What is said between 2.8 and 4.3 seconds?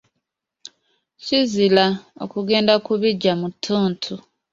ku biggya mu ttuntu.